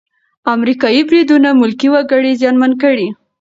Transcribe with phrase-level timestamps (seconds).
[0.55, 3.01] امریکايي بریدونه ملکي وګړي زیانمن کړل.